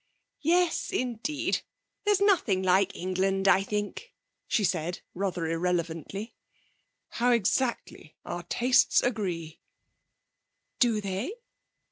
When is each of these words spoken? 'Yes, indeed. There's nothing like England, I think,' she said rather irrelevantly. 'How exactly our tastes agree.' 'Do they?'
'Yes, 0.41 0.89
indeed. 0.91 1.61
There's 2.05 2.19
nothing 2.21 2.63
like 2.63 2.95
England, 2.95 3.47
I 3.47 3.61
think,' 3.61 4.15
she 4.47 4.63
said 4.63 5.01
rather 5.13 5.45
irrelevantly. 5.45 6.33
'How 7.09 7.29
exactly 7.29 8.15
our 8.25 8.41
tastes 8.41 9.03
agree.' 9.03 9.59
'Do 10.79 11.01
they?' 11.01 11.35